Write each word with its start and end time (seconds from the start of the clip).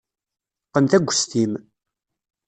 Qqen 0.67 0.85
taggest-im. 0.91 1.53